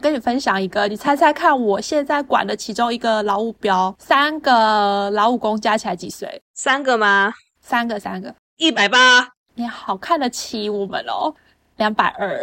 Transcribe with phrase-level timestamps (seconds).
[0.00, 6.42] 跟你分享一个，你猜猜看，我现在管的其中一个劳务标，三个劳务工加起来几岁？
[6.54, 7.32] 三个吗？
[7.60, 9.28] 三个，三个，一百八。
[9.54, 11.34] 你好看得起我们哦，
[11.76, 12.40] 两百二。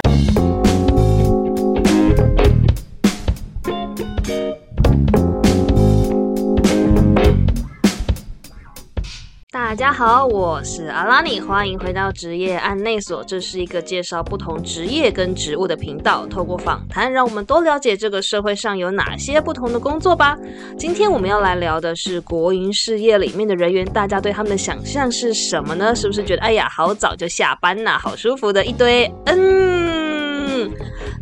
[9.58, 13.24] 大家好，我是阿拉尼，欢迎回到职业案内所。
[13.24, 20.38] 这是一个介绍不同职业跟职务的频道，透过访谈，让我们多了解这个社会上有哪些不同的工作吧。
[20.78, 25.96] 今天我们要来聊的是国营事业里面的人员，大家对他们的想象是什么呢？
[25.96, 29.12] 是不是觉得哎呀，好早就下班呐，好舒服的一堆？
[29.26, 30.17] 嗯。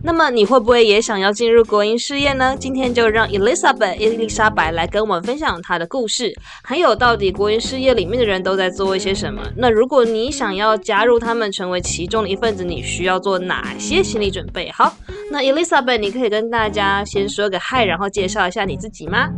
[0.04, 2.56] 那么你会不会也想要进入国营事业呢？
[2.60, 9.42] 今天就让 Elizabeth 伊丽莎白来跟我们分享她的故事，还有到底国营事业里面的人都在做一些什么。
[9.58, 14.72] 那如果你想要加入他们，成为其中的一份子，你需要做哪些心理准备？
[14.72, 14.96] 好，
[15.32, 19.30] 那 Elizabeth，你可以跟大家先说个嗨，然后介绍一下你自己吗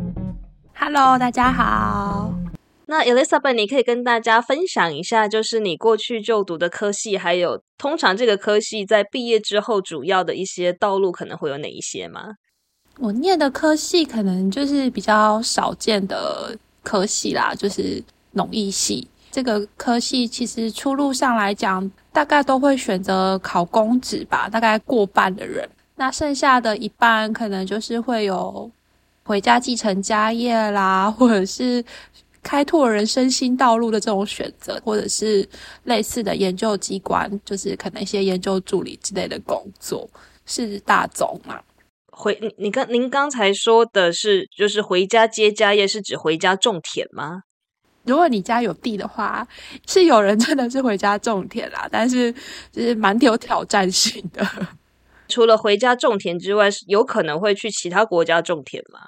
[0.79, 2.33] ？Hello，大家好。
[2.89, 12.35] 那 Elizabeth，你可以跟大家分享一下，就是你过去就读的科系，还有通常这个科系在毕业之后主要的一些道路可能会有哪一些吗？
[12.97, 19.05] 我念的科系可能就是比较少见的科系啦，就是农艺系。
[19.31, 25.69] 这个科系其实出路上来讲，大概都会选择考公职吧，大概过半的人。
[25.97, 28.71] 那剩下的一半可能就是会有
[29.25, 31.83] 回家继承家业啦，或者是。
[32.47, 35.45] 开拓人生新道路的这种选择，或者是
[35.83, 40.09] 类似的研究机关，就是可能一些研究助理之类的工作，
[40.45, 41.59] 是大众嘛？
[42.09, 47.41] 回你，你刚您刚才说的是，就是回家接家业，是指回家种田吗？
[48.05, 49.45] 如果你家有地的话，
[49.85, 52.31] 是有人真的是回家种田啦，但是
[52.71, 54.41] 就是蛮有挑战性的。
[55.27, 59.01] 除了回家种田之外，有可能会去其他国家种田吗？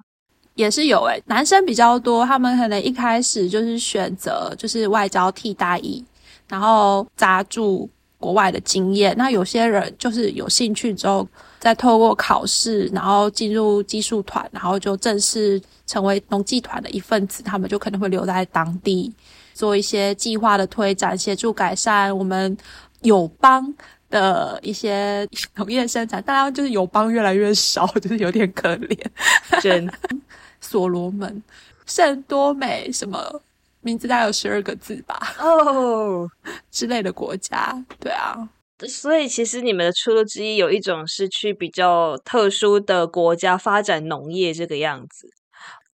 [0.60, 6.04] 也是有诶，男生比较多，他们可能一开始就是选择就是外交替代役，
[6.50, 9.16] 然后扎住国外的经验。
[9.18, 11.26] 那有些人就是有兴趣之后，
[11.60, 17.42] 再透过考试，然后进入技术团，然后就正式成为农技团的一份子。
[17.42, 19.10] 他们就可能会留在当地
[19.54, 22.58] 做一些计划的推展，协助改善我们
[23.04, 23.74] 友邦
[24.10, 26.22] 的一些农业生产。
[26.24, 29.00] 当然，就是友邦越来越少，就是有点可怜，
[29.62, 29.90] 真。
[30.62, 31.42] 所罗门、
[31.86, 33.42] 圣多美什么
[33.82, 34.08] 名字？
[34.08, 35.36] 大概有十二个字吧。
[35.40, 36.30] 哦，
[36.72, 38.50] 之类的国家，对啊。
[38.88, 45.30] 所以其实你们的出路之一有一种是去比较特殊的国家发展农业这个样子。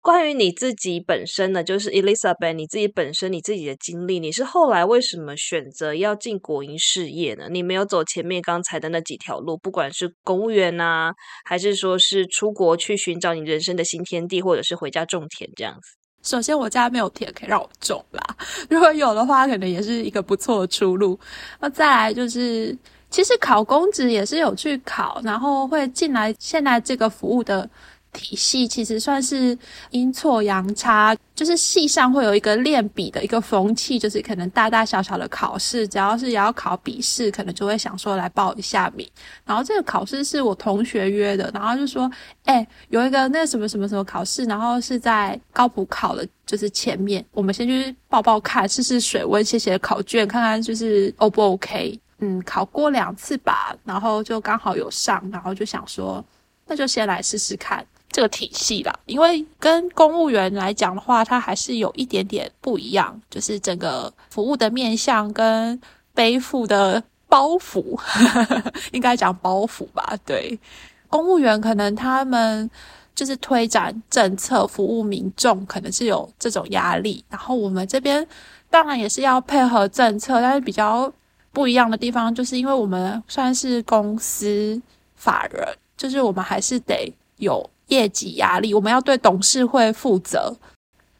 [0.05, 7.47] 关于你自己本身呢，就是 Elizabeth，你自己本身你自己的经历，你是后来为什么选择要进国营事业呢？
[7.49, 11.11] 你没有走前面刚才的那几条路，不管是公务员呐，
[11.43, 15.97] 还是说是出国去寻找你人生的新天地，或者是回家种田这样子。
[16.21, 18.21] 首先，我家没有田可以让我种啦，
[18.69, 21.19] 如果有的话，可能也是一个不错的出路。
[21.59, 22.77] 那再来就是，
[23.09, 27.67] 其实考公职也是有去考，然后会进来现在这个服务的。
[28.15, 29.57] 体系其实算是
[29.91, 39.07] 阴错阳差，就是系上会有一个练笔的一个风气，就是可能大大小小的考试，只要是也要考笔试，可能就会想说来报一下名。
[39.45, 42.09] 然后这个考试是我同学约的，然后就说，
[42.45, 51.99] 哎，有一个那什么什么什么考试，然后是在高普考的，就是前面，我们先去报报看，试试水温，写写考卷，看看就是 O 不 OK。
[52.19, 56.23] 嗯，考过两次吧，然后就刚好有上，然后就想说，
[56.65, 57.85] 那就先来试试看。
[58.15, 65.77] 这个体系啦，因为跟公务员来讲的话，它还是有一点点不一样，就是整个服务的面向跟
[66.13, 67.99] 背负的包袱，
[68.93, 70.17] 应该讲包袱吧。
[70.25, 70.57] 对，
[71.09, 72.71] 公务员可能他们
[73.13, 77.21] 就是推展政策、服务民众，可能是有这种压力。
[77.29, 78.25] 然后我们这边
[78.69, 81.11] 当然也是要配合政策，但是比较
[81.51, 84.81] 不一样的地方，就是因为我们算是公司
[85.15, 87.69] 法人，就是我们还是得有。
[87.87, 90.55] 业绩压力，我们要对董事会负责，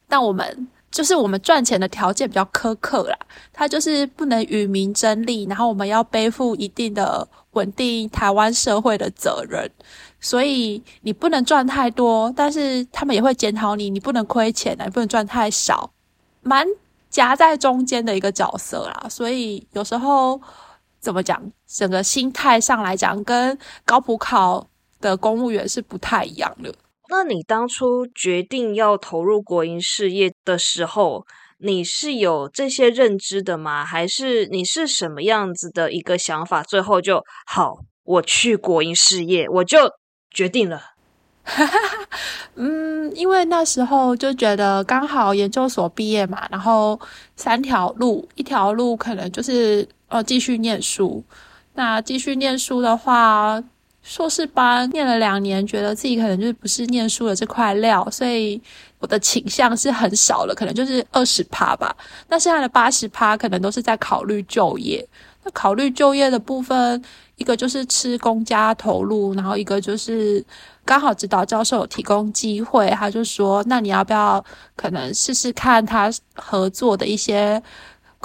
[0.07, 3.17] 但我们就是我们赚钱的条件比较苛刻啦，
[3.53, 9.69] 它就是不能与民争利，然后我们要背负一定的稳定台湾社会的责任，
[10.19, 15.91] 所以你不能赚太多，但是他们也会检讨你，你不能亏钱你不能赚太少，
[16.41, 16.65] 蛮
[17.09, 20.41] 夹在中间的一个角色啦，所以有时候
[21.00, 24.67] 怎么讲，整个心态上来讲，跟高普考。
[25.05, 26.73] 的公务员是不太一样的。
[27.09, 31.23] 那你当初决定要投入国营事业的时候，
[31.59, 33.85] 你是有这些认知的吗？
[33.85, 36.63] 还是你是什么样子的一个想法？
[36.63, 39.77] 最后就好，我去国营事业，我就
[40.31, 40.81] 决定了？
[42.55, 46.99] 嗯，因为那时候就觉得刚好研究所毕业嘛，然后
[47.35, 51.23] 三条路，一条路可能就是呃继续念书。
[51.75, 53.61] 那继续念书的话，
[54.07, 58.61] 硕士班念了两年，觉得自己可能就是不是念书的这块料，所以
[58.99, 61.93] 我的倾向是很少了，可能就是二十趴吧。
[62.27, 65.03] 那剩下的八十趴可能都是在考虑就业。
[65.43, 67.03] 那考虑就业的部分，
[67.37, 70.43] 一个就是吃公家投入，然后一个就是
[70.85, 74.43] 刚好指导教授有提供机会，他就说，那你要不要
[74.75, 77.59] 可能试试看他合作的一些。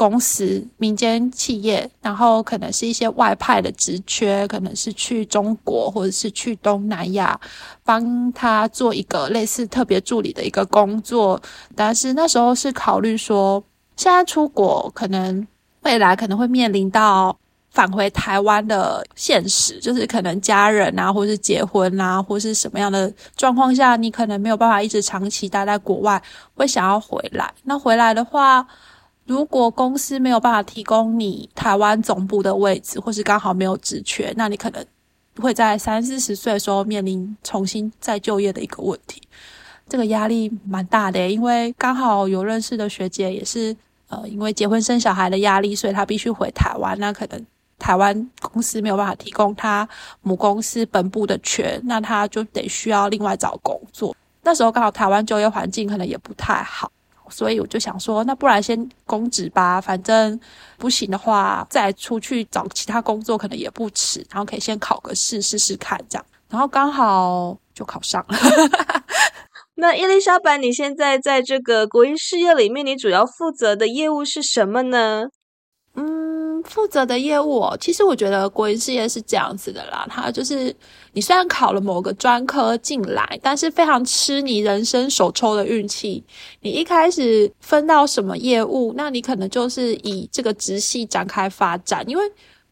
[0.00, 7.38] 公司、民间企业，然后可能是一些外派的职缺，可能是去中国或者是去东南亚，
[7.84, 11.38] 帮他做一个类似特别助理的一个工作。
[11.76, 13.62] 但是那时候是考虑说，
[13.94, 15.46] 现在出国可能
[15.82, 17.36] 未来可能会面临到
[17.70, 26.22] 返回台湾的现实，就是可能家人啊，或是结婚啊，或是什么样的状况下，你可能没有办法一直长期待在国外，
[26.54, 27.52] 会想要回来。
[27.64, 28.66] 那回来的话。
[29.30, 34.84] 如果公司没有办法提供你台湾总部的位置，或是刚好没有职缺，那你可能
[35.40, 39.22] 会在三四十岁的时候面临重新再就业的一个问题。
[39.88, 43.76] 这个压力蛮大的，因为刚好有认识的学姐也是，
[44.08, 46.98] 呃，因为结婚生小孩的压力，所以她必须回台湾。
[46.98, 47.46] 那可能
[47.78, 49.88] 台湾公司没有办法提供她
[50.22, 54.12] 母公司本部的缺，那她就得需要另外找工作。
[54.42, 56.90] 那时候刚好台湾就业环境可能也不太好。
[57.30, 60.38] 所以我就想说，那不然先公职吧，反正
[60.76, 64.26] 不行的话，再出去找其他工作可能也不迟。
[64.30, 66.26] 然后可以先考个试试试看，这样。
[66.48, 68.36] 然后刚好就考上了。
[69.76, 75.28] 那伊丽莎白，你现在在这个国营事业里面，你主要负责的业务是什么呢？
[75.94, 80.06] 嗯，负责的业务，其实我觉得国营事业是这样子的啦。
[80.08, 80.74] 它就是
[81.12, 86.22] 你虽然考了某个专科进来，但是非常吃你人生手抽的运气。
[86.60, 92.22] 你一开始分到什么业务，那你可能就是以这个直系展开发展，因为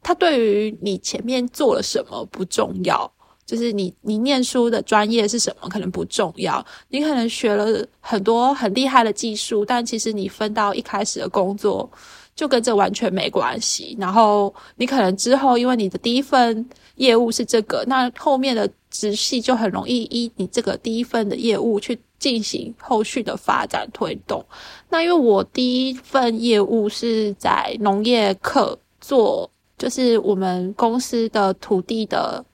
[0.01, 3.11] 它对于你前面做了什么不重要，
[3.45, 6.65] 就是你你念书的专业是什么可能不重要。
[6.89, 11.91] 你可能学了很多很厉害的技术，但其实你分到一开始的工作。
[12.39, 13.97] 就跟这完全没关系。
[13.99, 16.65] 然后你可能之后，因为你的第一份
[16.95, 24.45] 业务是这个，那后面的直系就很容易依你这个第一份的业务去进行后续的发展推动。
[24.89, 32.45] 那因为我第一份业务是在农业课做，就是我们公司的土地的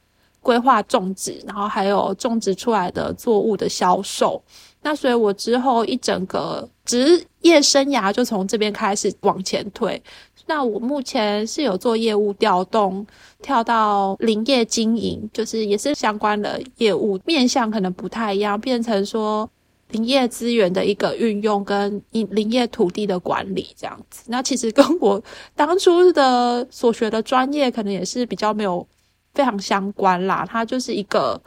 [0.40, 4.42] 规划种植，然后还有种植出来的作物的销售。
[4.84, 10.00] 那所以，我之后一整个职业生涯就从这边开始往前推。
[10.46, 13.04] 那我目前是有做业务调动，
[13.40, 19.48] 跳到林业经营，就是也是相关的业务面向，可能不太一样，变成说
[19.92, 24.25] 林业资源的一个运用跟林林业土地的管理这样子。
[24.26, 25.19] 那其实跟我
[25.56, 28.87] 当初的所学的专业，可能也是比较没有
[29.32, 30.46] 非常相关啦。
[30.46, 31.40] 它就是一个。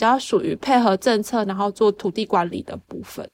[0.00, 3.30] 比较属于配合政策，然后做土地管理的部分。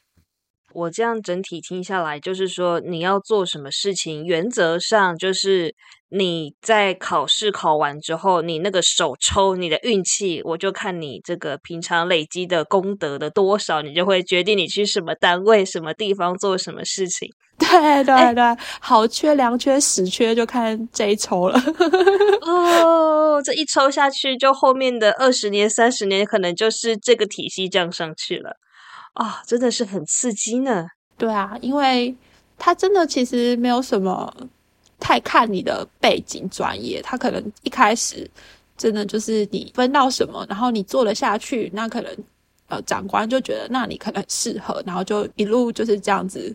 [0.74, 5.72] 我这样整体听下来，就是说你要做什么事情，原则上就是
[6.08, 17.30] 你在考试考完之后，你那个手抽你的运气，我就看你这个平常累积的功德的多少，你就会决定你去什么单位、什么地方做什么事情。
[17.58, 21.58] 对对对，好缺、良缺、死缺，就看这一抽了。
[22.42, 28.58] 哦，这一抽下去，就后面的二十年、三十年，可能就是这个体系降上去了。
[29.14, 30.86] 啊，真的是很刺激呢。
[31.16, 32.14] 对啊，因为
[32.58, 34.30] 他真的其实没有什么
[35.00, 38.30] 太看你的背景专业，他可能一开始
[38.76, 42.14] 真的就是你分到什么，然后你做了下去，那可能
[42.68, 46.54] 呃长官就觉得那你可能适合，然后就一路就是这样子。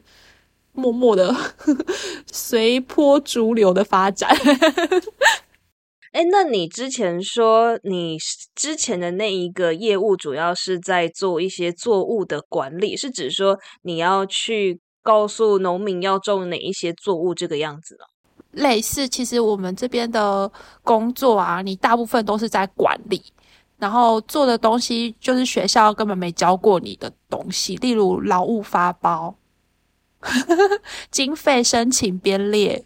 [0.73, 1.35] 默默的
[2.31, 4.29] 随波逐流的发展。
[6.11, 8.17] 哎，那你之前说你
[8.53, 18.05] 之前的那一个业务主要是在做一些作物的管理，是指说你要去告诉农民要种哪一些作物这个样子呢？
[18.51, 20.51] 类似，其实我们这边的
[20.83, 23.23] 工作啊，你大部分都是在管理，
[23.77, 29.33] 然后做的东西就是学校根本没教过你的东西，例如劳务发包。
[31.11, 32.83] 经费申请编列，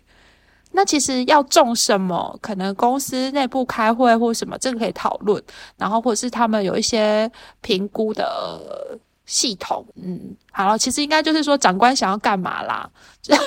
[0.71, 5.41] 那其实要种什么，可能公司内部开会或什么，这个可以讨论。
[5.77, 7.29] 然后或者是他们有一些
[7.61, 12.89] 评估的系统，嗯，好了，其实应该就是说长官想要干嘛啦，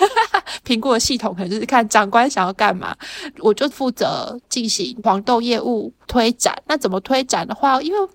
[0.64, 2.97] 评估的系统可能就是看长官想要干嘛，
[3.38, 6.57] 我就负责进行黄豆业务推展。
[6.66, 8.09] 那怎么推展的话，因为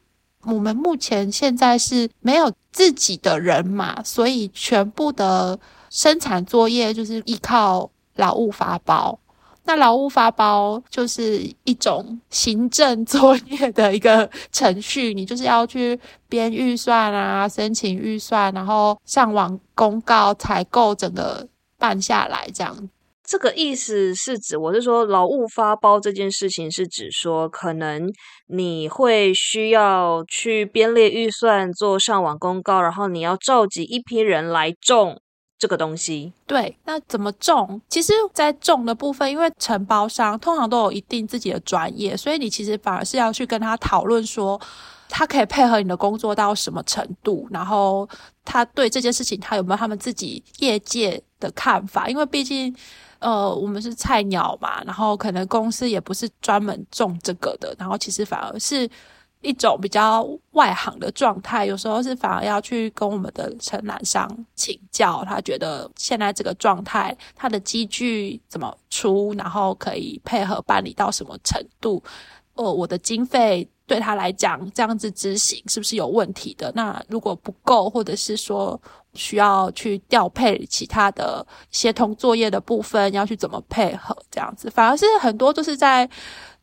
[0.45, 5.59] 我们目前现在是没有自己的人马，所以全部的
[5.89, 9.17] 生产作业就是依靠劳务发包。
[9.65, 15.97] 那劳务发包就是一种行政作业的一个程序，你就是要去
[16.27, 21.47] 编预算啊，申请预算，然后上网公告采购，整个
[21.77, 22.89] 办下来这样。
[23.23, 28.11] 这个意思是指，我是说劳务发包这件事情是指说，可能
[28.47, 35.19] 你会需要去编列预算，做上网公告，然后你要召集一批人来种。
[35.59, 37.79] 这个东西对，那怎么种？
[37.87, 44.59] 其实，在种的部分，因为承包商通常都有一定自己的专业，所以你其实反而是要去跟他讨论说，
[45.07, 48.05] 他可以配合你的工作到什么程度，然后
[48.43, 52.09] 他对这件事情他有没有他们自己业界的看法？
[52.09, 52.75] 因为毕竟，
[53.23, 58.87] 呃，我们是菜鸟嘛，然后可能公司也不是专门种这个的，然后其实反而是。
[59.45, 64.25] 一种比较外行的状态，有时候是反而要去跟我们的承揽商
[64.55, 72.01] 请教，他觉得现在这个状态，他的机具怎么出，然后可以配合办理到什么程度？
[72.53, 76.71] 哦，我的经费对他来讲，这样子执行是不是有问题的？
[76.73, 78.81] 那如果不够，或者是说
[79.13, 84.17] 需要去调配其他的协同作业的部分，要去怎么配合？
[84.31, 86.09] 这样子，反而是很多就是在。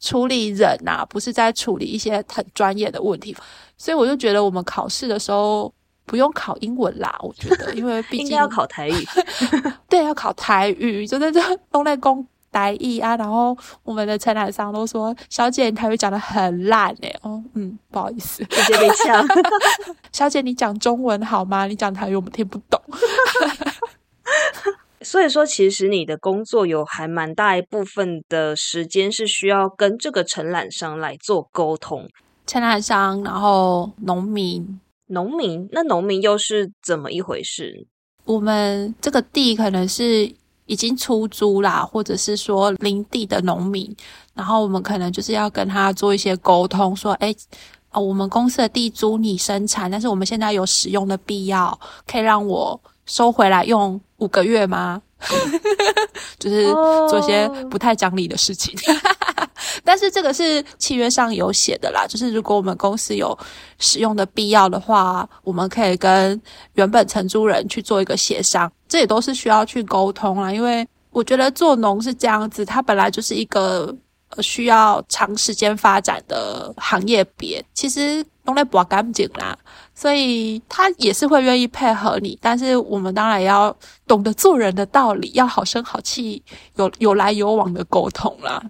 [0.03, 3.37] 处理人呐，不是在处理一些很专业的问题，
[3.77, 5.71] 所以我就觉得我们考试的时候
[6.07, 7.15] 不用考英文啦。
[7.21, 9.07] 我觉得，因为毕竟 要考台语，
[9.91, 11.39] 对，要考台语，就在这
[11.71, 13.17] 东内公台语啊。
[13.17, 19.27] 然后我们的承揽商都说：“小姐，你台语讲的很烂哎。”哦，嗯，不好意思，直接被呛。
[20.13, 21.67] 小姐，你讲中文好吗？
[21.67, 22.81] 你讲台语我们听不懂。
[25.03, 32.07] 所以说，其实你的工作有还蛮大一部分的时间是需要跟这个承揽商来做沟通。
[32.47, 37.87] 承揽商，然后农民，农民，那农民又是怎么一回事？
[38.27, 40.31] 我们这个地可能是
[40.71, 43.93] 已经出租啦，或者是说林地的农民，
[44.35, 47.35] 然后我们可能就是要跟他做一些沟通，说，哎，
[47.91, 54.01] 哦，我们公司的地租你生产，但是我们现在有使用的必要，可以让我收回来用。
[54.19, 55.01] 五个月吗？
[56.39, 56.71] 就是
[57.09, 58.79] 做些不太讲理的事情，
[59.85, 62.07] 但是这个是契约上有写的啦。
[62.07, 63.37] 就是如果我们公司有
[63.79, 66.41] 使用的必要的话，我们可以跟
[66.75, 70.53] 原本承租人去做一个协商，这也都是需要去沟通啦。
[70.53, 73.95] 因为我觉得做农是这样子，它本来就是一个
[74.41, 79.57] 需要长时间发展的行业别，其实都来不干净啦。
[79.93, 86.43] 所以他也是会愿意配合你，但是我们当然要懂得做人的道理，要好声好气，
[86.77, 88.63] 有有来有往的沟通啦。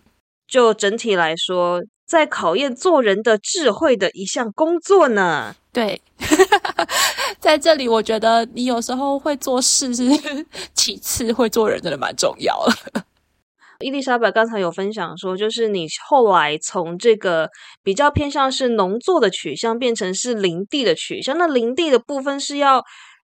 [0.50, 5.54] 就整体来说，在考验做人的智慧的一项工作呢。
[5.72, 6.02] 对，
[7.38, 10.02] 在这里我觉得你有时候会做事是
[10.74, 13.04] 其次，会做人真的蛮重要的。
[13.82, 17.48] 伊丽莎白刚才有分享说，就是你后来从这个
[17.82, 21.38] 比较偏向是农作的取向，变成是林地的取向。
[21.38, 22.84] 那林地的部分是要，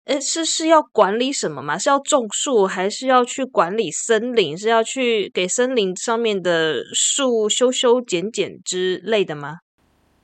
[0.05, 1.77] 呃，是是要管理什么吗？
[1.77, 4.55] 是要种树，还是要去管理森林？
[4.55, 9.57] 是要去给森林上面的树修修剪剪之类的吗？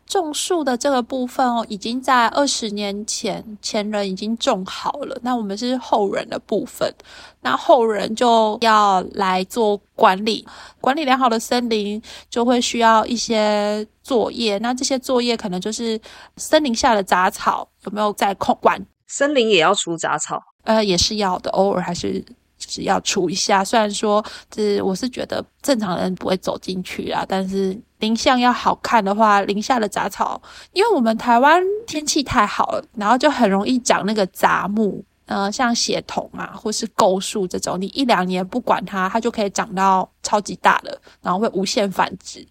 [0.06, 5.18] 种树的这个部分哦，已经在二十年前前人已经种好了。
[5.24, 6.94] 那我们是后人的部分，
[7.42, 10.46] 那后人就要来做管理，
[10.82, 14.58] 管理良好的森林就会需要一些作业。
[14.58, 16.00] 那这些作业可能就是
[16.36, 18.86] 森林下的杂草有没有在控管？
[19.12, 20.42] 森林也要除杂草？
[20.64, 22.24] 呃，也是要的，偶尔还是。
[22.64, 30.40] 就是要除一下，虽然说这我是觉得正常人不会走进去啊，但是林相要好看的话，林下的杂草，
[30.72, 42.48] 因为我们台湾天气太好了，然后就很容易长那个杂木，呃，像血桐啊，或是构树这种，你一两年不管它，它就可以长到超级大的，然后会无限繁殖，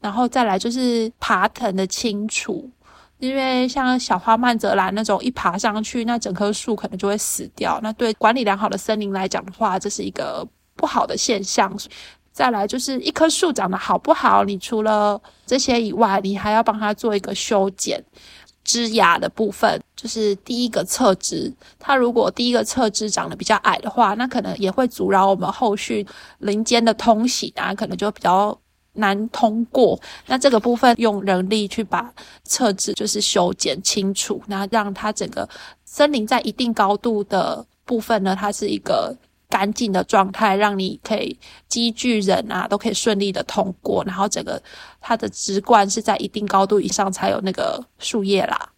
[0.00, 2.70] 然后再来就是爬藤的清除。
[3.20, 7.78] 因为像小花曼泽兰那种一爬上去，那整棵树可能就会死掉。
[7.82, 11.70] 那对管理良好的森林来讲的话，这是一个不好的现象。
[12.32, 18.02] 再来就是一棵树长得好不好，你除了这些以外，你还要帮它做一个修剪
[18.64, 21.52] 枝芽的部分，就是第一个侧枝。
[21.78, 26.06] 它如果第一个侧枝长得比较矮的话，那可能也会阻挠我们后续
[26.38, 28.58] 林间的通行啊，可能就比较。
[28.94, 32.12] 难通过，那这个部分用人力去把
[32.44, 35.48] 侧枝就是修剪清楚，那让它整个
[35.84, 39.16] 森林在一定高度的部分呢，它是一个
[39.48, 44.60] 干净的状态，让你可以机具人啊都可以顺利的通过，然后整个
[45.00, 48.70] 它的直冠是在一定高度以上才有那个树叶啦。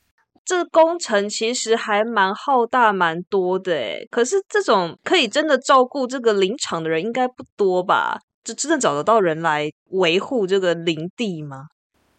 [0.45, 8.19] 这工程其实还蛮浩大、蛮多的诶，可是这种可以真的照顾这个林场的人应该不多吧？
[8.45, 11.67] 就真的找得到人来维护这个林地吗？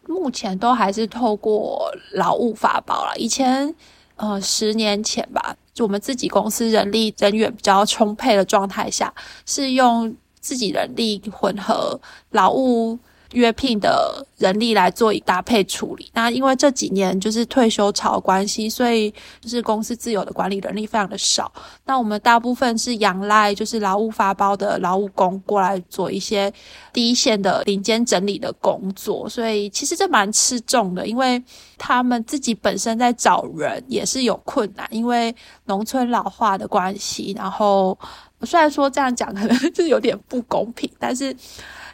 [0.06, 3.16] 目前都还是透过劳务法包了。
[3.16, 3.74] 以前，
[4.16, 9.12] 呃，十年前吧，就我们自己公司人力人员比较充沛的状态下，
[9.46, 11.98] 是用自己人力混合
[12.30, 12.98] 劳务。
[13.34, 16.10] 约聘的人力来做搭配处理。
[16.14, 19.10] 那因为这几年就是退休潮关系，所以
[19.40, 21.52] 就是公司自有的管理人力非常的少。
[21.84, 26.52] 那我们大部分是仰赖就是劳务发包的劳务工过来做一些
[26.92, 29.28] 第一线的林间整理的工作。
[29.28, 31.42] 所以其实这蛮吃重的，因为
[31.76, 35.34] 他们自己本身在找人也是有困难，因为
[35.66, 37.34] 农村老化的关系。
[37.36, 37.98] 然后
[38.42, 41.26] 虽然说这样讲可能就有点不公平，但是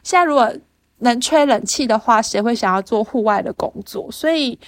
[0.02, 0.52] 现在如果
[1.00, 4.10] 能吹冷气的话，谁会想要做户外的工作？
[4.10, 4.58] 所以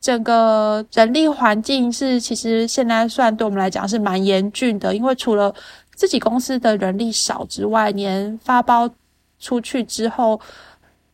[0.00, 4.94] 整个人力环境是，其实现在算对我们来讲是蛮严峻的。
[4.94, 5.52] 因为除了
[5.94, 8.88] 自己公司的人力少之外，连发包
[9.40, 10.40] 出去之后，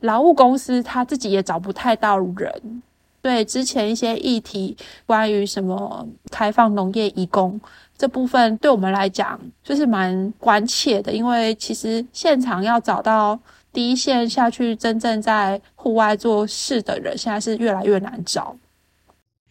[0.00, 2.82] 劳务公司他自己也找不太到人。
[3.22, 4.76] 对之前一些议题，
[5.06, 7.60] 关于什么开放农业移工
[7.96, 11.12] 这部分，对我们来讲就是蛮关切的。
[11.12, 13.38] 因为其实现场要找到。
[13.72, 18.56] 第一线下去真正在户外做事的人，现在是越来越难找。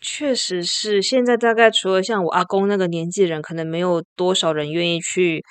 [0.01, 5.43] 确实是，现在大概除了像我阿公那个年纪人，可能没有多少人愿意去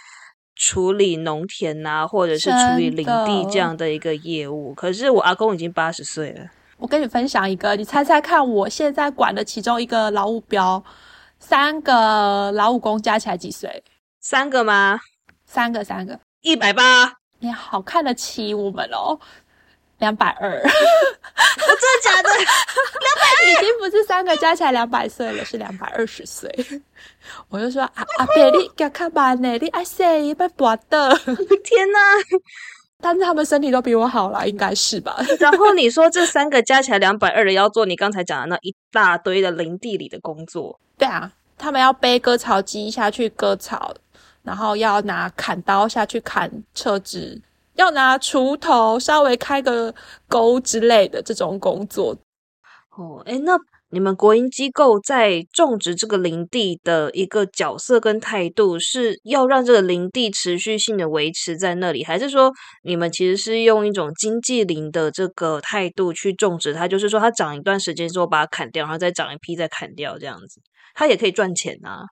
[0.54, 4.72] 处理农田呐，或者是处理林地这样的一个业务。
[4.72, 6.46] 可是我阿公已经八十岁了。
[6.78, 10.82] 我跟你分享一个，你猜猜看，我现在管的其中一个劳务标，
[11.38, 13.82] 三个劳务工加起来几岁？
[14.20, 14.98] 三个吗？
[15.44, 17.17] 三个，三个，一百八。
[17.40, 19.18] 你好看得起我们哦，
[19.98, 22.28] 两百二，真的假的？
[22.34, 26.52] 两百二已经不是三个加起来两百岁了，是两百二十岁。
[27.48, 31.98] 我就说啊阿伯，你给看吧呢，你哎塞，被拔的，天哪！
[33.00, 35.16] 但是他们身体都比我好了，应该是吧？
[35.38, 43.94] 然后你说这三个加起来两百二的要做你刚才讲的那一大堆的林地里的工作，对啊，他们要背割草机下去割草。
[44.48, 47.38] 然后要拿砍刀下去砍车子，
[47.74, 49.94] 要拿锄头稍微开个
[50.26, 52.16] 沟之类的这种工作。
[52.96, 53.52] 哦，哎，那
[53.90, 62.50] 你们国营机构在种植这个林地的一个角色跟态度，是要让这个林地持续性的维持在那里，还是说
[62.82, 66.88] 你们其实是用一种经济林的这个态度去种植它？
[66.88, 70.62] 就是说，它长一段时间之后把它砍掉，然后再长一批再砍掉，这样子，
[70.94, 72.06] 它也可以赚钱啊。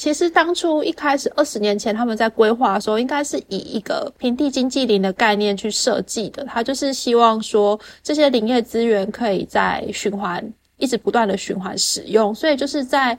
[0.00, 6.42] 其实当初一开始二十年前他们在规划的时候，应该是以一个平地经济林的概念去设计的。
[6.44, 10.42] 他就是希望说这些林业资源可以在循环，
[10.78, 12.34] 一直不断的循环使用。
[12.34, 13.16] 所以就是在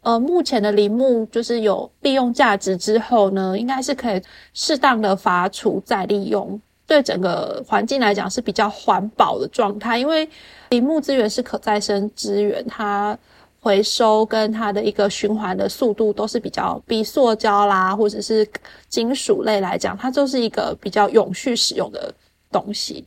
[0.00, 4.18] 呃目前的林木就是有利用价值之后呢，应该是可以
[4.54, 9.98] 适当的伐除再利用，对整个环境来讲是比较环保的状态。
[9.98, 10.26] 因为
[10.70, 13.18] 林木资源是可再生资源，它。
[13.62, 18.46] 回收跟它的一个循环的速度都是比较比塑胶啦，或者是
[18.88, 22.12] 金属类来讲，它就是一个比较永续使用的
[22.50, 23.04] 东西。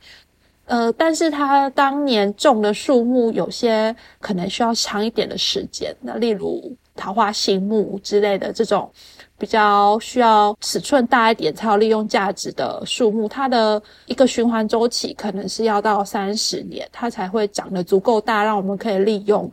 [0.64, 8.90] 呃，但是它当年种的树木有些可能需要长一点的时间，那例如桃花心木之类的这种
[9.36, 19.48] 比较需要尺寸大一点才有利用价值的树木，它的一个循环周期可能是要到三十年，它才会长得足够大，让我们可以利用。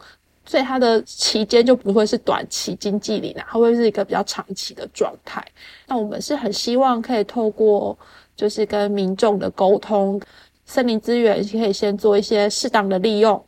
[0.45, 5.45] 所以它的期间就不会是短期经济里呢，它会是一个比较长期的状态。
[5.87, 7.97] 那我们是很希望可以透过
[8.35, 10.19] 就是跟民众的沟通，
[10.65, 13.43] 森林资源可以先做一些适当的利用，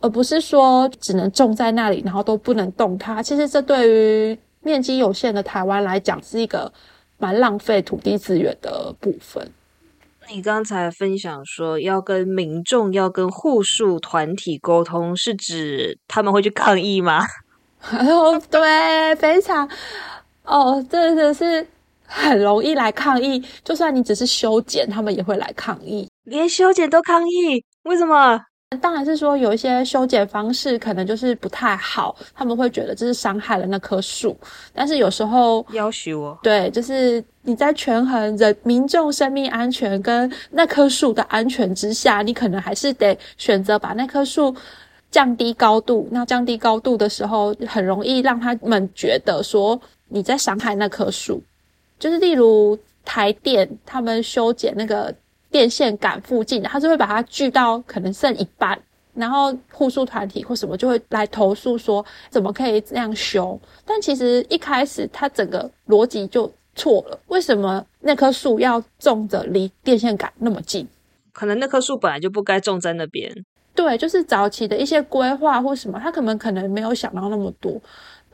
[0.00, 3.22] 而不是说只能种在那里，然后都不能动它。
[3.22, 6.72] 其实这对于面积有限的台湾来讲，是一个
[7.18, 9.46] 蛮浪费土地资源的部分。
[10.30, 17.24] 你刚才分享说要跟民众、要跟护树团体沟通，是指他们会去抗议吗？
[17.92, 19.68] 哦，对，非常
[20.44, 21.66] 哦，真的是
[22.06, 23.44] 很容易来抗议。
[23.62, 28.40] 就算你只是修剪，他们也会来抗议，连修剪都抗议，为什么？
[28.78, 34.36] 当然是说有一些修剪方式可能就是不太好，他们会觉得这是伤害了那棵树。
[34.72, 44.54] 但是有时候要求我，对，就是你在权衡人民众生命安全跟那棵树的安全之下，你可能还是得选择把那棵树
[45.10, 46.08] 降低高度。
[46.10, 51.42] 那降低高度的时候，很容易让他们觉得说你在伤害那棵树。
[51.98, 55.14] 就是例如台电他们修剪那个
[55.54, 58.76] 电线杆附近，他是会把它锯到可能剩一半，
[59.14, 63.56] 然后护树团体或什么就会来投诉说怎么可以这样修？
[63.86, 70.84] 但其实一开始他整个逻辑就错了，为什么那棵树要种的离电线杆那么近？
[71.32, 73.32] 可能那棵树本来就不该种在那边。
[73.76, 77.80] 对，就是早期的一些规划或什么，他可能可能没有想到那么多。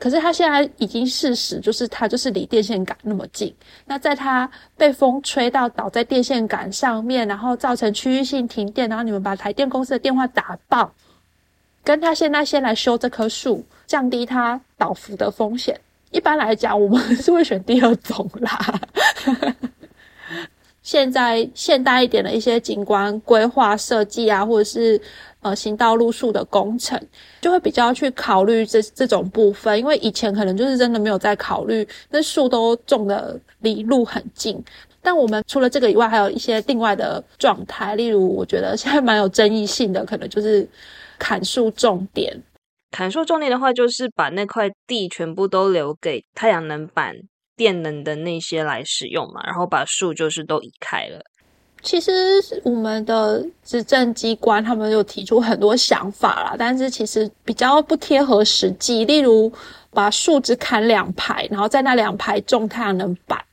[0.01, 3.53] 可是他现在已经事实就是他就是离电线杆那么近，
[3.85, 10.91] 那在他被风吹到倒在电线杆上面，然后造成区域性停电，然后你们把台电公司的电话打爆，
[11.83, 15.79] 跟他现在先来修这棵树，降低他倒伏的风险。
[16.09, 18.81] 一般来讲，我们是会选第二种啦。
[20.81, 24.99] 现在现代一点的一些景观规划设计啊，或者是。
[25.41, 26.99] 呃，行道路树的工程
[27.41, 34.63] 就会比较去考虑这这种部分，因为以前可能就是真的没有在考虑，那树都种的离路很近。
[35.01, 40.67] 但我们除了这个以外，还有一些另外的状态，例如我觉得现在蛮有争议性的，可能就是
[41.17, 42.39] 砍树重点。
[42.91, 47.15] 砍树重点的话，就是把那块地全部都留给太阳能板
[47.55, 51.19] 电能的那些来使用嘛，然后把树就是都移开了。
[51.83, 52.11] 其实
[52.63, 59.03] 我们的执政机关他们有提出很多想法啦，但是其实比较不贴合实际。
[59.05, 59.51] 例如
[59.89, 63.43] 把树枝砍两排，然后在那两排种太阳能板，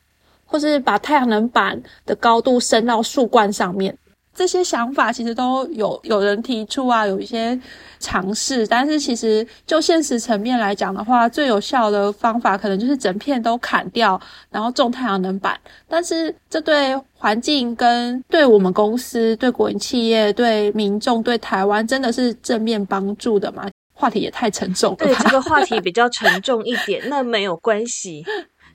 [0.44, 3.96] 或是把太阳能板的高度升到树冠上面。
[4.38, 7.58] 这些想法其实都有有人提出啊，有一些
[7.98, 15.58] 尝试，但是其实就现实层面来讲的话，最有效的方法可能就是整片都砍掉，然后种太阳能板。
[15.88, 23.68] 但是这对环境跟对我们公司、对国营企业、对民众、对台湾，真的是正面帮助的吗？
[23.92, 24.98] 话题也太沉重了。
[24.98, 28.24] 对，这个话题比较沉重一点，那没有关系。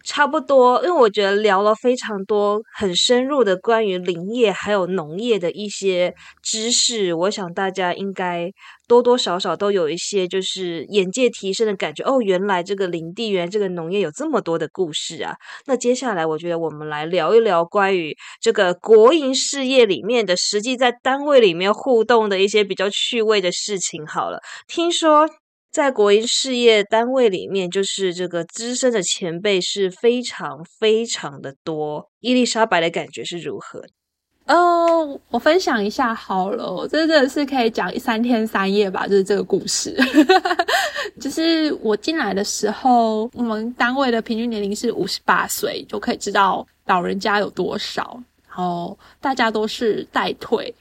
[0.03, 8.51] 差不多，因为我觉得聊了非常多很深入的关于林业还有农业的一些知识，我想大家应该
[8.87, 12.03] 多多少少都有一些就是眼界提升的感觉。
[12.03, 15.35] 哦，原来这个林地，原来这个农业有这么多的故事啊！
[15.65, 24.05] 那接下来，我觉得我们来聊一聊关于这个国营事业里面的实际在单位里面互动的一些比较趣味的事情。
[24.05, 25.42] 好了，听说。
[25.73, 32.12] 在国营事业单位里面，就是这个资深的前辈是非常非常的多。
[32.19, 33.83] 伊丽莎白的感觉是如何？
[34.45, 39.97] 哦，我分享一下好了，真的是可以讲三天三夜吧，就是这个故事。
[41.19, 48.21] 就是我进来的时候，我们单位的平均年龄是五十八岁，就可以知道老人家有多少。
[48.47, 50.71] 然后大家都是代退，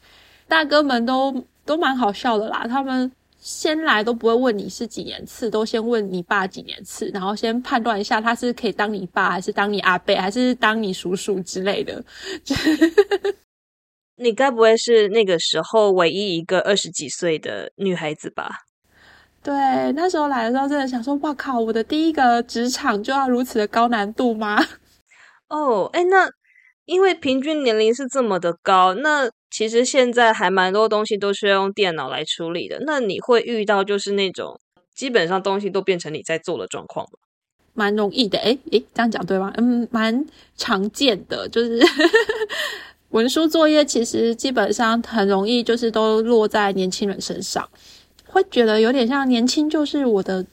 [0.47, 3.11] 大哥们都都蛮好笑的啦，他们。
[3.43, 12.03] 先来都不会问你是几年次，都先问你爸几年次，然后先判断一下他是可以当你爸，还是当你阿伯，还是当你叔叔之类的。
[14.15, 18.49] 你该不会是那个时候唯一一个二十几岁的女孩子吧？
[19.43, 19.53] 对，
[19.97, 24.65] 那时候来的时候真的想说，哇靠，我的第一个职场就要如此的高难度吗？
[25.49, 26.31] 哦，哎，那
[26.85, 29.31] 因为平均年龄是这么的高，那。
[29.55, 32.83] 其实现在还蛮多东西都是要用电脑来处理的。
[32.87, 34.59] 那你会遇到就是那种
[34.95, 37.19] 基本上东西都变成你在做的状况吗？
[37.75, 39.53] 蛮容易的，诶诶，这样讲对吗？
[39.59, 40.25] 嗯，蛮
[40.57, 41.79] 常见的，就是
[43.13, 47.69] 文书作业其实基本上很容易，就是都落在年轻人身上，
[48.27, 50.47] 会觉得有点像年轻就是我的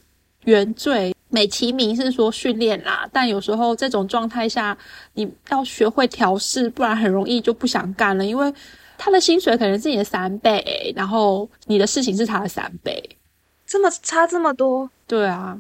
[0.44, 1.16] 原罪。
[1.30, 4.78] 美其名是说训练啦，但有时候这种状态下，
[5.14, 8.54] 你要学会调试，不然很容易就不想干了，因为。
[9.02, 13.02] 他的薪水可能是你的三倍，然后你的事情是他的三倍，
[13.66, 14.90] 这么差这么多？
[15.08, 15.58] 对啊，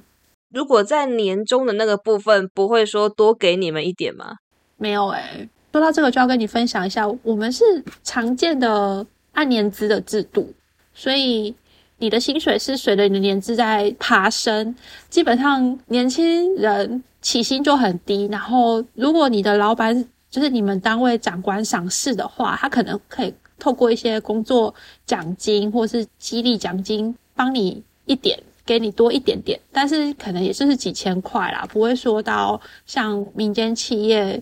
[0.50, 4.40] 如果在年终的那个部分，不会说多给你们一点吗？
[4.76, 5.48] 没有诶。
[5.72, 7.64] 说到这个就要跟你分享一下，我们是
[8.04, 10.54] 常见的按年资的制度，
[10.94, 11.56] 所以
[12.00, 14.76] 你的薪水是随着你的年资在爬升，
[15.10, 20.06] 基本上年轻人起薪就很低，然后如果你的老板。
[20.32, 24.72] 就是你们单位长官赏识的话，他可能可以透过一些工作
[25.04, 34.40] 奖金或是激励奖金，帮你一点，给你多一点点，但是可能也就是几千块啦，不会说到像民间企业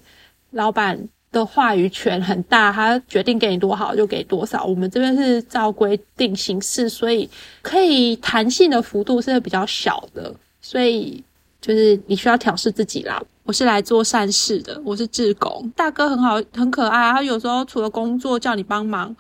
[0.52, 1.00] 老板
[1.38, 4.65] 的话语权很大，他决定给你多好就给多少。
[4.65, 7.30] 我们这边是照规定行事，所以
[7.62, 11.23] 可以弹性的幅度是比较小的，所以
[11.62, 13.21] 就是你需要调试自己啦。
[13.43, 17.12] 我是来做善事的，我是志工大哥，很好，很可爱。
[17.12, 19.15] 他有时候除了工作叫你帮忙，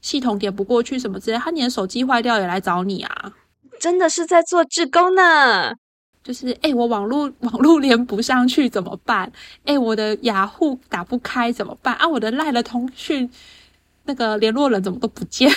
[0.00, 3.32] 系统点不过去什么之类，他连手机坏掉也来找你啊！
[3.78, 5.74] 真的是在做志工呢。
[6.28, 9.32] 就是哎，我网络网络连不上去怎么办？
[9.64, 11.94] 哎，我的雅虎打不开怎么办？
[11.94, 13.30] 啊，我的赖的通讯
[14.04, 15.50] 那个联络人怎么都不见？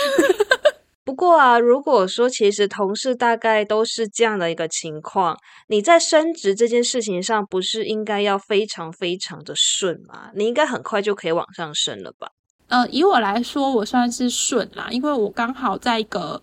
[1.03, 10.31] 不过啊，如果说其实同事大概都是这样的一个情况，你在升职这件事情上，不是应该要非常非常的顺吗？
[10.35, 12.29] 你应该很快就可以往上升了吧？
[12.69, 16.41] 呃，以我来说，我算是顺啦，因为我刚好在一个。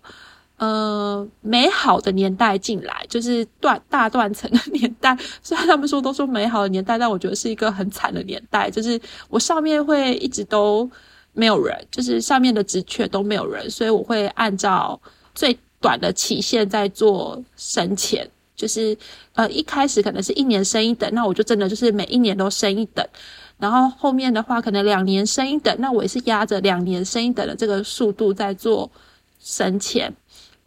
[0.59, 5.17] 呃，美好的年代进来，就是断大断层的年代。
[5.41, 8.69] 虽然他们说都说美好的年代，但我觉得是一个很惨的年代。
[8.69, 10.89] 就是我上面会一直都
[11.31, 14.99] 没有人，就是上面的职缺都没有人，所以我会按照
[15.33, 18.29] 最短的期限在做升迁。
[18.53, 18.97] 就是
[19.35, 23.07] 呃，一开始可能是一年升一等，那我就真的就是每一年都升一等。
[23.57, 28.91] 然后后面的话，可能两年升一等，那我也是压着两年升一等的这个速度在做
[29.39, 30.13] 升迁。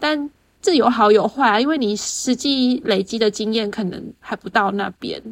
[0.02, 0.28] 但
[0.60, 5.22] 这有好有坏啊，因为你实际累积的经验可能还不到那边，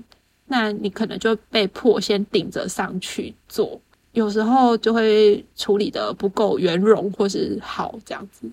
[0.47, 3.81] 那你可能就被迫先顶着上去做，
[4.13, 8.49] 有时候就会处理的不够圆融或是好这样子。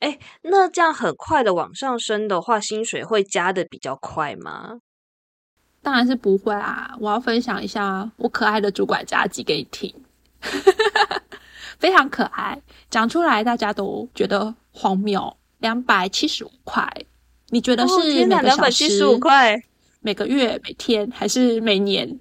[0.00, 4.80] 哎，那这样很快的往上升的话，薪水会加的比较快吗？
[5.80, 6.94] 当然是不会啊！
[7.00, 9.94] 我要分享一下我可爱的主管家级给你听，
[11.80, 14.54] 非常可爱，讲出来大家都觉得。
[14.72, 16.90] 荒谬，两百七十五块，
[17.50, 19.00] 你觉得是每个小时、
[20.00, 22.08] 每个月、每天还是每年？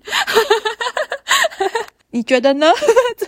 [2.12, 2.68] 你觉得呢？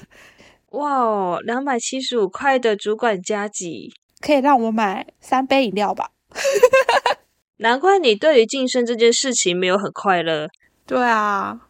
[0.72, 6.12] 哇哦，两百七十五块的主管加级，可以让我买三杯饮料吧？
[7.58, 10.50] 难怪你对于晋升这件事情没有很快乐。
[10.86, 11.62] 对啊，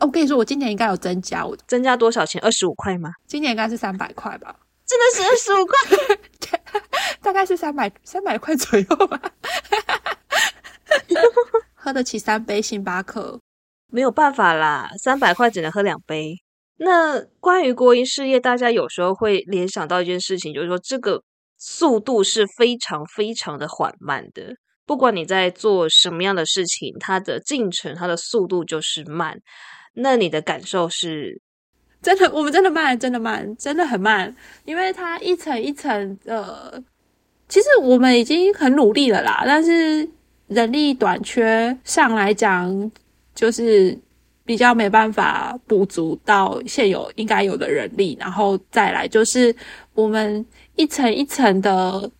[0.00, 2.40] 我跟你说，我今年应该有增加，我增加多少钱？
[2.42, 3.12] 二十五块吗？
[3.26, 4.54] 今年应该是三百块吧？
[4.90, 5.76] 真的是二十五块，
[7.22, 9.20] 大概是三百三百块左右吧。
[11.74, 13.40] 喝得起三杯星巴克，
[13.86, 16.34] 没有办法啦，三百块只能喝两杯。
[16.78, 21.22] 那关于国营事业，大家有时候会联想到一件事情，就是说这个
[21.56, 24.52] 速度是非常非常的缓慢的。
[24.84, 29.38] 不管你在做什么样的事情，它的进程、它的速度就是慢。
[29.94, 31.40] 那你的感受是？
[32.02, 34.34] 真的，我们真的慢，真的慢，真的很慢，
[34.64, 36.82] 因为它一层一层的。
[37.48, 40.08] 其实我们已经很努力了啦，但是
[40.48, 42.90] 人力短缺上来讲，
[43.34, 43.98] 就是
[44.44, 49.54] 比较没办法补足到现有应该有的人力，然后再来就是
[49.94, 50.44] 我们
[50.76, 52.10] 一层一层的。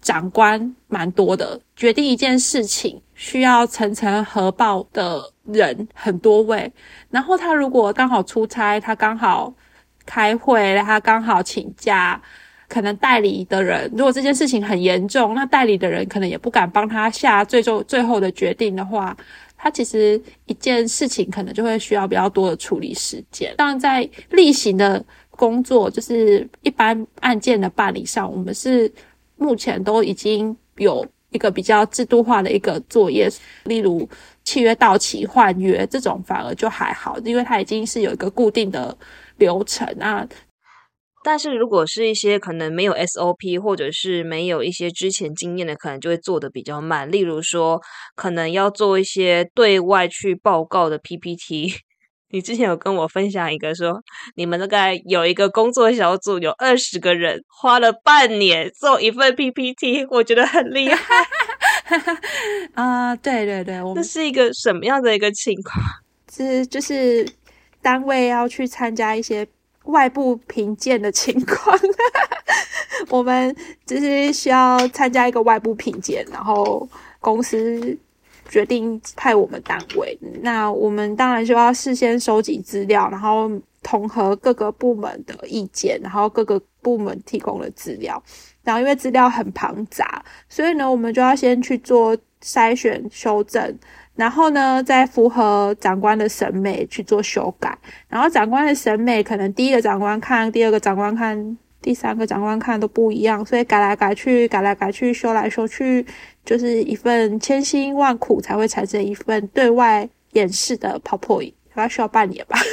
[0.00, 6.72] 长官蛮多的，决定一件事情需要层层核报的人很多位。
[7.10, 9.52] 然后他如果刚好出差，他刚好
[10.06, 12.20] 开会，他刚好请假，
[12.66, 19.14] 可能代理的人如果这件事情很严重，那代理的人可能也不敢帮他下最终最后的决定的话，
[19.58, 23.54] 他其实一件事情可能就会需要比较多的处理时间。
[23.58, 28.90] 当然，在例行的工作，就是一般案件的办理上，我们是。
[29.40, 33.26] 目前都已经有一个比较制度化的一个作业，
[33.64, 34.06] 例如
[34.44, 38.96] 契约到期换约这种，反而就还好，因为它已经是有一个固定的
[39.38, 40.28] 流程啊。
[41.22, 47.10] 但是如果是一些可能没有 SOP 或者是没有一些之前经验的，可能就会做的比较慢。
[47.10, 47.80] 例如说，
[48.14, 51.74] 可能要做一些对外去报告的 PPT。
[52.32, 54.00] 你之前有跟我分享一个说，
[54.36, 61.26] 你们大概有一个工作小组，有二十个人，花了半年做一份 PPT，我觉得很厉害。
[62.74, 65.84] 啊，对对对，这是一个什么样的一个情况？
[66.32, 67.26] 是就是
[67.82, 69.46] 单位要去参加一些
[69.84, 71.76] 外部评鉴的情况，
[73.10, 76.88] 我们就是需要参加一个外部评鉴，然后
[77.18, 77.98] 公司。
[78.50, 83.48] 决定派我们单位，那我们当然就要事先收集资料，然后
[83.80, 88.20] 统合各个部门的意见，然后各个部门提供的资料，
[88.64, 93.78] 然后因为资料很庞杂，所以呢，我们就要先去做筛选、修正，
[94.16, 101.56] 然后呢，再符合长官的审美去做修改，然后长官的审美可能第一个长官看，第二个长官看。
[101.82, 106.04] 第三个长官看都不一样，所以改来改去，改来改去，修来修去，
[106.44, 112.58] 就是一份千辛万苦才会产生一份对外演示的 PowerPoint，大概需要半年吧。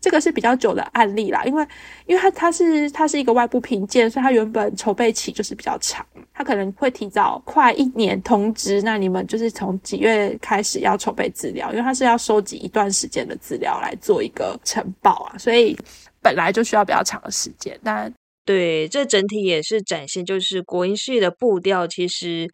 [0.00, 1.66] 这个是比较久的案例啦，因为
[2.06, 15.76] 因为它它是它是一个外部评鉴，所以它原本筹备期就是比较长，它可能会提早快一年通知，那你们就是从几月开始要筹备资料，因为它是要收集一段时间的资料来做一个呈报啊，所以。
[16.24, 18.12] 本来就需要比较长的时间，但
[18.46, 22.48] 对这整体也是展现，就是国营事业的步调其实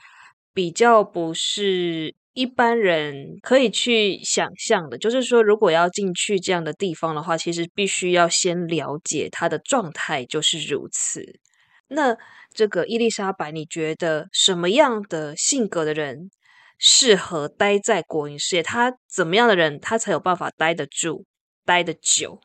[0.53, 4.99] 比较不是一般人可以去想象的。
[4.99, 11.39] 就是说，如果要进去这样的地方的话，其实必须要先了解他的状态，就是如此。
[11.89, 12.17] 那
[12.53, 16.31] 这个伊丽莎白，你觉得什么样的性格的人
[16.79, 18.63] 适合待在国营事业？
[18.63, 21.25] 他怎么样的人，他才有办法待得住、
[21.65, 22.41] 待得久？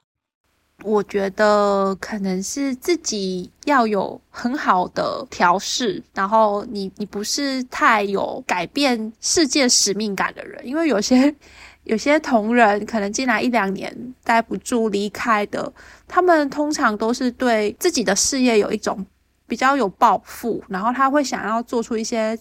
[0.84, 11.34] 我觉得可能是自己要有很好的调试，然后你你不是太有改变世界使命感的人，因为有些
[11.86, 15.72] 有些同仁可能进来一两年待不住离开的，
[16.08, 19.04] 他们通常都是对自己的事业有一种
[19.48, 22.38] 比较有抱负，然后他会想要做出一些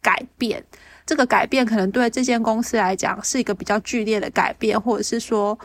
[0.00, 0.64] 改变，
[1.04, 5.58] 这个改变可能对这间公司来讲是一个比较剧烈的改变，或者是说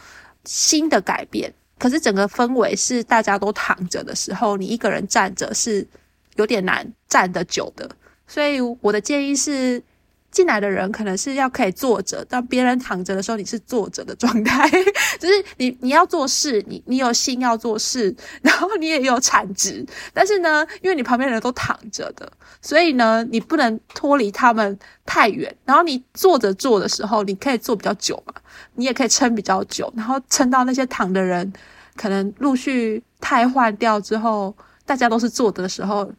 [0.44, 1.54] 新的改变。
[1.80, 5.88] 可是整个氛围是大家都躺着的时候，你一个人站着是
[6.36, 7.90] 有点难站得久的。
[8.28, 9.82] 所以我的建议是，
[10.30, 14.70] 进来的人可能是要可以坐着，当别人躺着的时候，你是坐着的状态，
[15.20, 19.86] 就是你你要做事，你你有心要做事，然后你也有产值。
[20.14, 25.56] 但是呢，因为你旁边人都躺着的，所以呢，你不能脱离他们太远。
[25.66, 28.34] 然后你坐着做的时候，你可以坐比较久嘛。
[28.76, 31.52] 你也可以撑比较久，然后撑到那些躺的人
[31.96, 36.12] 可能陆续汰换掉之后，大家都是坐着的时候，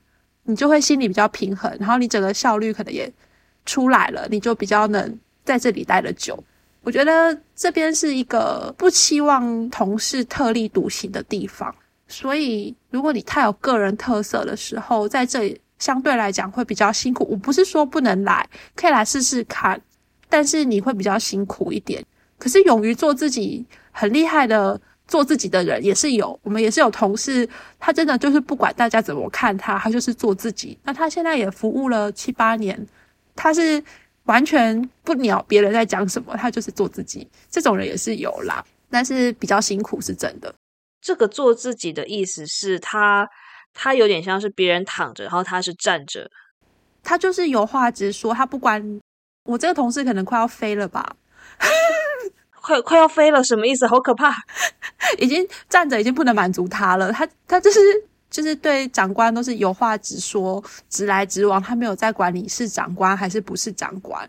[0.45, 3.13] 你就会心里比较平衡，然后你整个效率可能也
[3.69, 6.43] 出来了，你就比较能在这里待得久。
[6.83, 11.75] 我觉得这边是一个不期望同事特立独行的地方，
[12.07, 17.27] 所以如果你太有个人特色的时候，在这里相对来讲会比较辛苦。
[17.31, 19.79] 我不是说不能来，可以来试试看，
[20.31, 22.03] 但是你会比较辛苦一点。
[22.39, 27.47] 可是勇于做自己、很厉害的做自己的人也是有，我们也是有同事，
[27.79, 30.79] 他真的就是不管大家怎么看他，他就是做自己。
[30.85, 32.87] 那他现在也服务了七八年，
[33.41, 33.81] 他是
[34.25, 37.27] 完全不鸟别人在讲什么，他就是做自己。
[37.49, 40.53] 这种人也是有啦，但是比较辛苦是真的。
[41.01, 43.29] 这个做自己的意思是他，
[43.73, 46.29] 他有点像是别人躺着，然后他是站着，
[47.05, 49.01] 他就是有话直说，他不管
[49.45, 51.15] 我这个同事可能快要飞了吧。
[52.61, 53.87] 快快要飞了，什么意思？
[53.87, 54.35] 好可怕！
[55.17, 57.11] 已经站着，已经不能满足他了。
[57.13, 57.81] 他他就是
[58.31, 61.63] 就是对长官都是有话直说，直来直往。
[61.63, 64.29] 他没有在管你是长官还是不是长官，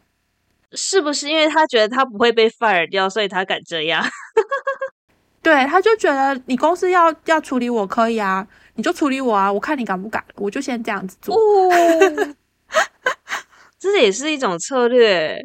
[0.73, 1.29] 是不是？
[1.29, 4.05] 因为他觉得他不会被 fire 掉，所以他敢这样。
[5.41, 11.35] 对，他就觉得你公司要要处理我可以啊，你就处理我啊，我看你敢不敢，我就先这样子做。
[13.79, 15.39] 这也是一种策略。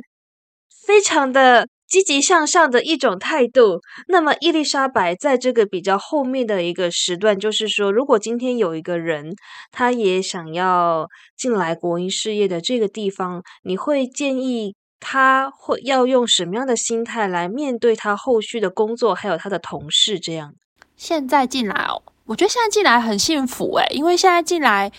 [0.86, 3.78] 非常的积极向上的一种态度。
[4.08, 9.32] 那么，伊丽莎白在这个比较后面的一个时段，就是说，如果今天有一个人，
[9.70, 20.18] 他也想要进来国营事业的这个地方，你会建议他会要用什么样的心态来面对他后续的工作，还有他的同事？
[20.18, 20.52] 这样，
[20.96, 24.90] 现在进来哦，我觉得现在进来很幸福诶，因为现在进来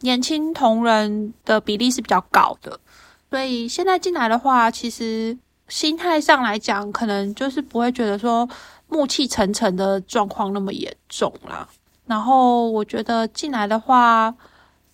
[0.00, 2.80] 年轻同仁的比例是比较高的。
[3.28, 5.38] 所以现在进来的话，其实
[5.70, 8.46] 心态上来讲，可能就是不会觉得说
[8.88, 11.66] 暮气沉沉的状况那么严重啦。
[12.06, 14.34] 然后我觉得进来的话，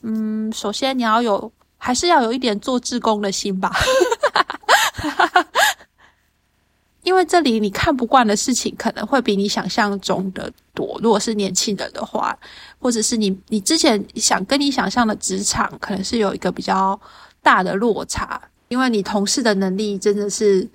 [0.03, 3.73] 嗯，首先你要有，还是要有一点做志工的心吧。
[7.03, 11.01] 因为这里你看不惯的事情，可能会比你想象中的多。
[11.03, 12.37] 如果是年轻人的话，
[12.79, 17.01] 或者是你你之前想跟你想象的职场，可能是有一个比较。
[17.43, 20.67] 大的落差，因为你同事的能力真的是，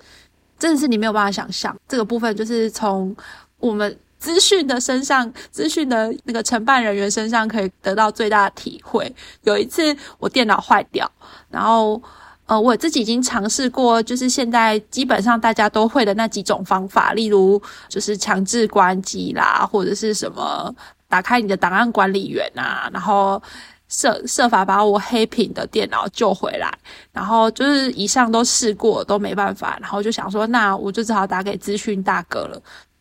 [0.58, 1.76] 真的是你没有办法想象。
[1.86, 3.14] 这个部分就是从
[3.58, 9.14] 我们资讯的身上，资讯的那个承办人员身上可以得到最大的体会。
[9.42, 11.10] 有一次我电脑坏掉，
[11.50, 12.00] 然后
[12.46, 20.74] 呃，我自己已经尝试过，就是现在基本上大家都会的那几种方法，例如就是强制关机啦，或者是什么
[21.08, 23.42] 打开你的档案管理员啊，然后。
[23.92, 26.72] 设设法把我黑屏的电脑救回来，
[27.12, 32.58] 然后就是以上都试过都没办法，然后就想说，那我就只好打给资讯大哥了，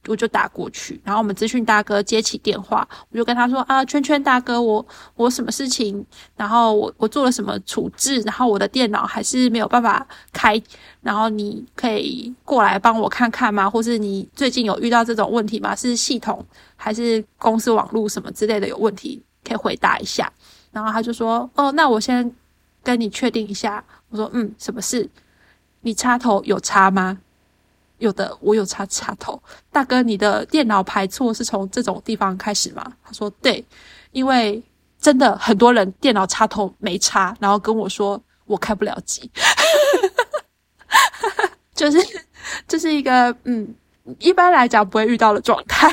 [0.08, 4.86] 我就打过去，然后我们资讯大哥接起电话，我就跟他说啊，圈圈大哥，我
[5.16, 6.06] 我什么事情，
[6.36, 10.62] 然后我我做了什么处置，然后我的电脑还是没有办法开，
[11.02, 13.70] 然后你可以过来帮我看看吗？
[13.70, 15.74] 或是你最近有遇到这种问题吗？
[15.74, 16.46] 是系统
[16.76, 19.24] 还是公司网络什么之类的有问题？
[19.44, 20.32] 可以回答一下。
[20.72, 22.34] 然后他就说：“哦，那我先
[22.84, 25.10] 跟你确定一下。”我说：“嗯，什么事？
[25.82, 27.18] 你插头有插吗？
[27.98, 29.42] 有的，我有插插头。
[29.72, 33.64] 大哥，你的电脑排错是从这种地方开始吗？”他说：“对，
[34.12, 34.62] 因为
[35.00, 39.32] 真的很多人电脑插头没插，然后跟我说。”我开不了机，
[41.74, 41.98] 就是
[42.68, 43.74] 这是一个嗯，
[44.20, 45.90] 一般来讲不会遇到的状态。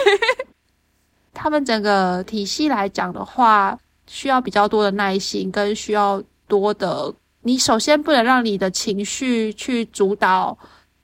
[1.32, 3.78] 他们整个体系来讲的话，
[4.08, 7.14] 需要比较多的耐心，跟需要多的。
[7.42, 10.56] 你首先不能让你的情绪去主导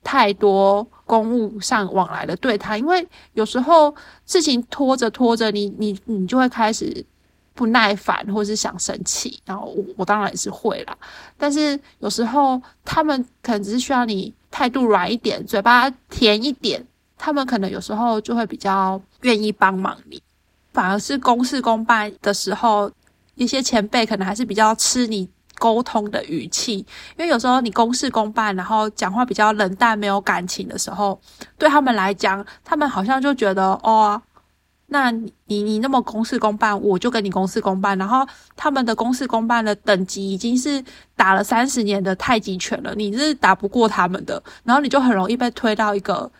[0.03, 3.95] 太多公务上往来的对他，因为有时候
[4.25, 7.05] 事情拖着拖着，你你你就会开始。
[7.57, 10.97] 不耐烦，或是想生气，然后我我当然也是会啦。
[11.37, 16.85] 但是有时候他们可能只是需要你态度软一点，嘴巴甜一点，
[17.17, 20.21] 他们可能有时候就会比较愿意帮忙你。
[20.75, 22.91] 反而是公事公办的时候，
[23.35, 26.85] 一些前辈可能还是比较吃你沟通的语气，
[27.17, 31.19] 因为有时候你公事公办，然后讲话比较冷淡、没有感情的时候，
[31.57, 34.21] 对他们来讲，他们好像就觉得哦。
[34.87, 37.97] 那你你那么公事公办，我就跟你公事公办。
[37.97, 38.23] 然后
[38.55, 40.81] 他们的公事公办的等级已经是
[41.15, 44.41] 打了三十年的太极拳了，你是打不过他们的。
[44.63, 46.31] 然后你就很容易被推到一个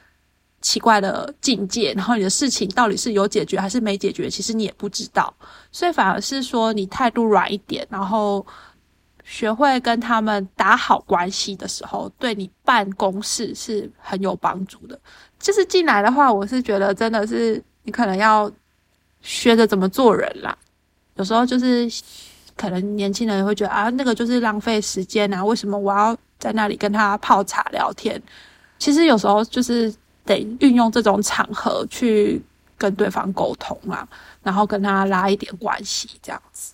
[0.65, 5.31] 奇怪的境界，然后你的事情到底是有解决还是没解决，其实你也不知道。
[5.71, 8.43] 所以反而是说你态度软一点，然后
[9.23, 14.99] 学会跟他们打好关系的时候，对你办公室是很有帮助的。
[15.39, 17.63] 就是进来的话，我是觉得真的是。
[17.87, 18.51] 你可能要
[19.21, 20.57] 学着怎么做人啦。
[21.17, 21.87] 有时候就是
[22.57, 28.19] 可能年轻人会觉得啊，那个就是浪费时间啊，为什么我要在那里跟他泡茶聊天？
[28.79, 29.93] 其实有时候就是
[30.25, 32.41] 得运用这种场合去
[32.77, 34.07] 跟对方沟通啊，
[34.43, 36.73] 然后跟他拉一点关系，这样子。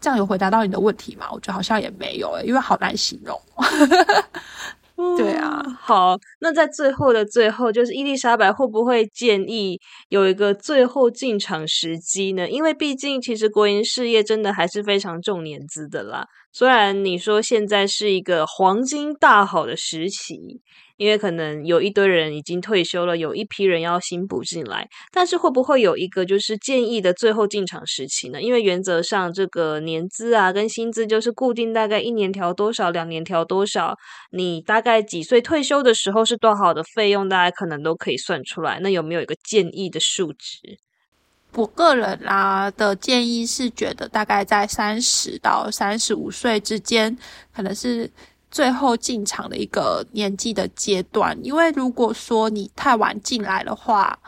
[0.00, 1.26] 这样有回答到你的问题吗？
[1.30, 3.40] 我觉得好像也没有诶，因为好难形容。
[5.16, 12.48] 对啊，好，那在最后的最后，就是伊丽莎白会不会建议有一个最后进场时机呢？
[12.48, 16.26] 因为毕竟，其实国营事业真的还是非常重年资的啦。
[16.52, 20.60] 虽然你说现在是一个黄金大好的时期。
[20.98, 28.40] 因为可能有一堆人已经退休了，有一批人要新补进来，但是会不会有一个就是建议的最后进场时期呢？
[28.40, 33.96] 因为原则上这个年资啊跟薪资就是固定，大概一年调多少，两年调多少，
[34.30, 38.78] 你大概几岁退休的时候是多少的费用，大家可能都可以算出来。
[38.80, 40.78] 那有没有一个建议的数值？
[41.54, 47.16] 我个人啊的建议是觉得大概在三十到三十五岁之间，
[47.54, 48.10] 可能是。
[48.54, 54.18] 最后进场的一个年纪的阶段，因为如果说你太晚进来的话，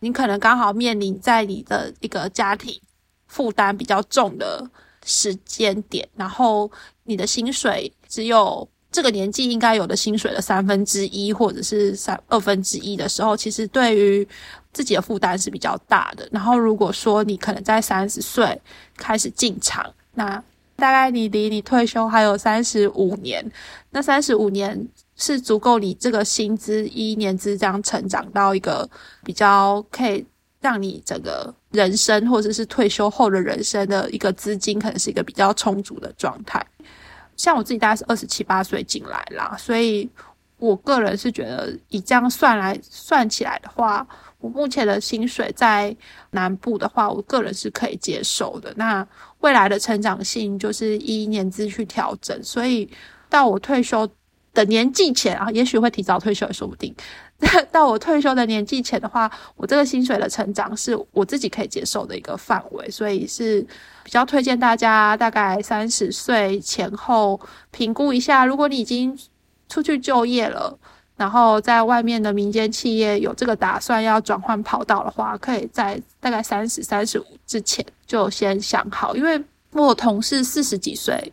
[0.00, 2.78] 你可能刚好面临在你的一个家庭
[3.26, 4.70] 负担比较重的
[5.06, 6.70] 时间点，然后
[7.04, 14.26] 你的薪水只有这个年纪应该有的薪水的三分之一或者是三二分之一的时候，其实对于
[14.72, 16.28] 自己的负担是比较大的。
[16.32, 18.60] 然后如果说你可能在三十岁
[18.96, 20.42] 开始进场，那
[20.76, 23.44] 大概你离你退休还有三十五年，
[23.90, 28.88] 那三十五年是足够你这个薪资一年资这样成长到一个
[29.22, 30.26] 比较可以
[30.60, 36.66] 让你整个人生或者是退休后的人生的一个资金，可能是一个比较充足的状态。
[37.42, 40.06] 像我自己大概是二十七八岁进来啦，所以
[40.58, 44.06] 我个人是觉得以这样算来算起来的话。
[44.40, 45.94] 我目前的薪水在
[46.30, 48.72] 南部的话，我个人是可以接受的。
[48.76, 49.06] 那
[49.40, 52.88] 未来的成长性就是依年资去调整，所以
[53.28, 54.08] 到我退休
[54.54, 56.94] 的年纪前啊，也许会提早退休也说不定。
[57.72, 63.60] 到我退休的年纪前的话，我这个薪水的成长是我自己可以接受的一个范围，所以是
[64.04, 69.18] 比较推荐大家大概三十岁前后评估一下，如果你已经
[69.68, 70.78] 出去就业了。
[71.16, 79.38] 然后在外面的民间企业有这个打算要转换跑道的话，可以在大概三十三十五之前就先想好，因为
[79.72, 81.30] 我同事四十几岁，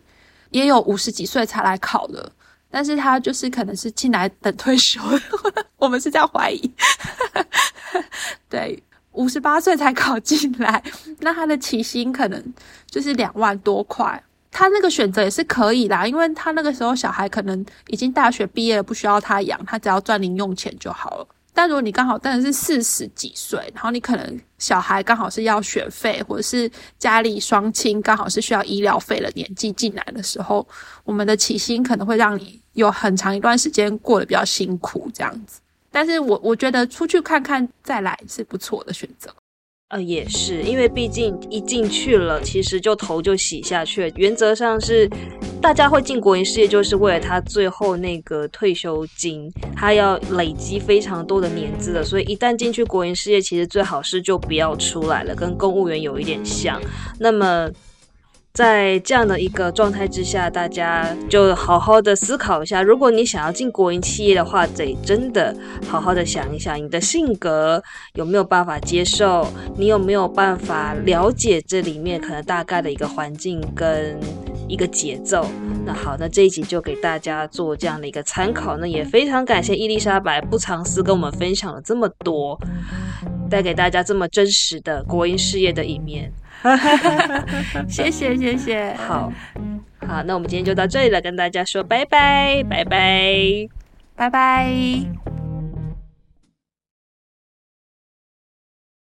[0.50, 2.30] 也有五十几岁才来考的，
[2.70, 5.00] 但是他就是可能是进来等退休，
[5.78, 6.72] 我们是这样怀疑。
[8.50, 8.82] 对，
[9.14, 10.84] 五十八岁才考进来，
[11.20, 12.54] 那他的起薪可能
[12.90, 14.22] 就是两万多块。
[14.52, 21.28] 他那个选择也是可以啦，因为他那个时候小孩可能已经大学毕业了，不需要他养，他只要赚零用钱就好了。
[21.58, 30.68] 但如果你刚好但是四十几岁，然后你可能小孩刚好是要学费，或者是家里双亲刚好是需要医疗费的年纪进来的时候，
[31.04, 35.60] 我们的起薪可能会让你有很长一段时间过得比较辛苦这样子。
[35.90, 39.34] 但是我我觉得出去看看再来是不错的选择。
[39.90, 44.10] 呃，也是，因为毕竟一进去了，其实就头就洗下去了。
[44.18, 45.10] 原则上是，
[45.62, 52.04] 大家会进国营事业，就是为了他最后那个退休金，他要累积非常多的年资的。
[52.04, 56.82] 所以一旦进去国营事业，其实最好是就不要出来了，跟公务员有一点像。
[57.20, 57.70] 那么。
[58.58, 65.56] 在这样的一个状态之下，大家就好好的思考一下，如果你想要进国营企业的话，得真的
[65.88, 67.80] 好好的想一想，你的性格
[68.16, 69.48] 有没有办法接受，
[69.78, 74.20] 你有没有办法了解这里面可能大概的一个环境跟
[74.68, 75.46] 一个节奏。
[75.86, 78.76] 那好，那这一集就给大家做这样的一个参考。
[78.76, 82.60] 那也非常感谢伊丽莎白不藏私跟我们分享了这么多，
[83.52, 86.34] 带给大家这么真实的国营事业的一面。
[87.88, 89.32] 谢谢谢谢，好。
[90.08, 93.68] 好，那我们今天就到这里了，跟大家说拜拜，拜拜，
[94.16, 95.37] 拜拜。